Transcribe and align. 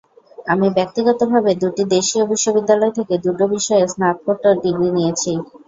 আমি 0.47 0.67
ব্যক্তিগতভাবে 0.77 1.51
দুটো 1.55 1.83
দেশীয় 1.91 2.23
বিশ্ববিদ্যালয় 2.31 2.93
থেকে 2.97 3.13
দুটো 3.25 3.43
বিষয়ে 3.53 3.83
স্নাতকোত্তর 3.87 4.53
ডিগ্রি 4.63 4.89
নিয়েছি। 4.93 5.31